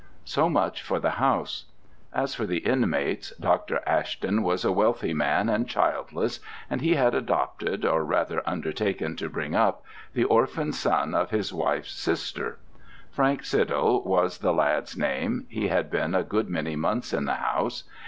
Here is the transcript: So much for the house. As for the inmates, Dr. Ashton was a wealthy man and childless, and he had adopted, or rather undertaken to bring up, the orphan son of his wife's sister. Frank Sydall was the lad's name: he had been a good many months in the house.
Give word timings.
So 0.25 0.49
much 0.49 0.81
for 0.81 0.99
the 0.99 1.21
house. 1.23 1.65
As 2.11 2.33
for 2.33 2.47
the 2.47 2.65
inmates, 2.65 3.35
Dr. 3.39 3.81
Ashton 3.85 4.41
was 4.41 4.65
a 4.65 4.71
wealthy 4.71 5.13
man 5.13 5.47
and 5.47 5.69
childless, 5.69 6.39
and 6.71 6.81
he 6.81 6.95
had 6.95 7.13
adopted, 7.13 7.85
or 7.85 8.03
rather 8.03 8.41
undertaken 8.49 9.15
to 9.17 9.29
bring 9.29 9.53
up, 9.53 9.83
the 10.15 10.23
orphan 10.23 10.71
son 10.73 11.13
of 11.13 11.29
his 11.29 11.53
wife's 11.53 11.91
sister. 11.93 12.57
Frank 13.11 13.43
Sydall 13.45 14.01
was 14.03 14.39
the 14.39 14.53
lad's 14.55 14.97
name: 14.97 15.45
he 15.49 15.67
had 15.67 15.91
been 15.91 16.15
a 16.15 16.23
good 16.23 16.49
many 16.49 16.75
months 16.75 17.13
in 17.13 17.25
the 17.25 17.35
house. 17.35 17.83